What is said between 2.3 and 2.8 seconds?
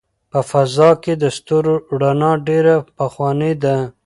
ډېره